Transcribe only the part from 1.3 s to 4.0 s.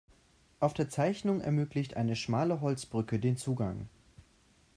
ermöglicht eine schmale Holzbrücke den Zugang.